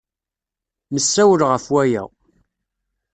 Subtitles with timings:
[0.93, 2.03] Nessawel ɣef waya.